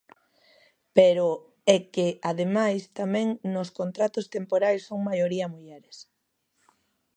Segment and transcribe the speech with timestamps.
[0.97, 1.27] Pero
[1.75, 5.97] é que, ademais, tamén nos contratos temporais son maioría mulleres.